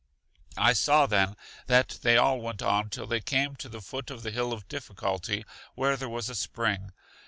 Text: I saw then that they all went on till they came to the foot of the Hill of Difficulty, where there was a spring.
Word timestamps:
I 0.57 0.73
saw 0.73 1.05
then 1.05 1.35
that 1.67 1.99
they 2.01 2.17
all 2.17 2.41
went 2.41 2.63
on 2.63 2.89
till 2.89 3.05
they 3.05 3.21
came 3.21 3.55
to 3.57 3.69
the 3.69 3.81
foot 3.83 4.09
of 4.09 4.23
the 4.23 4.31
Hill 4.31 4.51
of 4.51 4.67
Difficulty, 4.67 5.45
where 5.75 5.95
there 5.95 6.09
was 6.09 6.27
a 6.27 6.33
spring. 6.33 6.91